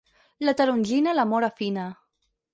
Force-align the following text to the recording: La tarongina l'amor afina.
La 0.47 0.55
tarongina 0.61 1.13
l'amor 1.19 1.47
afina. 1.51 1.87